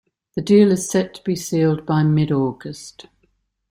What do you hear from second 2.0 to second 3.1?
mid-August.